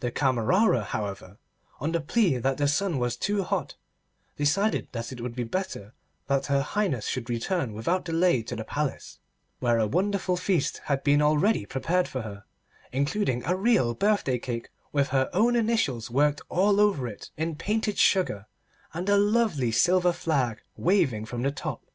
[0.00, 1.38] The Camerera, however,
[1.80, 3.76] on the plea that the sun was too hot,
[4.36, 5.94] decided that it would be better
[6.26, 9.18] that her Highness should return without delay to the Palace,
[9.60, 12.44] where a wonderful feast had been already prepared for her,
[12.92, 17.96] including a real birthday cake with her own initials worked all over it in painted
[17.96, 18.44] sugar
[18.92, 21.86] and a lovely silver flag waving from the top.